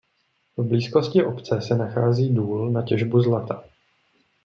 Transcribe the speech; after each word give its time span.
V 0.57 0.63
blízkosti 0.63 1.23
obce 1.23 1.61
se 1.61 1.75
nachází 1.75 2.33
důl 2.33 2.69
na 2.71 2.81
těžbu 2.85 3.21
zlata. 3.21 3.63